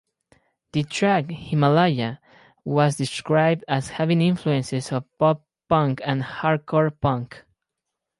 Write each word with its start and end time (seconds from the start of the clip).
The 0.73 0.81
track 0.81 1.29
"Himalaya" 1.29 2.19
was 2.65 2.95
described 2.95 3.63
as 3.67 3.89
having 3.89 4.19
influences 4.19 4.91
of 4.91 5.05
pop 5.19 5.43
punk 5.69 6.01
and 6.03 6.23
hardcore 6.23 6.91
punk. 6.99 7.43